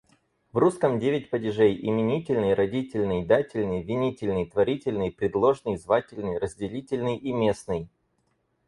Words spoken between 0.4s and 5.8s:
В русском девять падежей: именительный, родительный, дательный, винительный, творительный, предложный,